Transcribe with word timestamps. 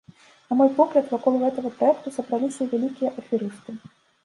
На 0.53 0.55
мой 0.61 0.69
погляд, 0.79 1.05
вакол 1.11 1.37
гэтага 1.43 1.69
праекту 1.77 2.15
сабраліся 2.17 2.69
вялікія 2.75 3.15
аферысты. 3.23 3.81